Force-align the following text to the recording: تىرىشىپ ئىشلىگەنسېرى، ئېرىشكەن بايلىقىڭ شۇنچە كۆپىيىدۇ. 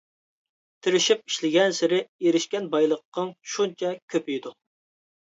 تىرىشىپ 0.87 1.21
ئىشلىگەنسېرى، 1.33 2.01
ئېرىشكەن 2.09 2.73
بايلىقىڭ 2.75 3.33
شۇنچە 3.55 3.97
كۆپىيىدۇ. 4.13 4.61